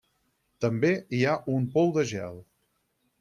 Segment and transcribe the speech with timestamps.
[0.63, 2.41] També hi ha un Pou de gel.